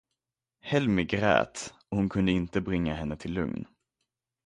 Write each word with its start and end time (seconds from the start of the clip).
Helmi 0.61 1.03
grät, 1.05 1.73
och 1.89 1.97
hon 1.97 2.09
kunde 2.09 2.31
inte 2.31 2.61
bringa 2.61 2.93
henne 2.93 3.15
till 3.17 3.33
lugn. 3.33 3.67